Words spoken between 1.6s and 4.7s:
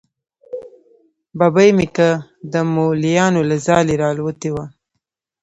مې که د مولیانو له ځالې را الوتې وه.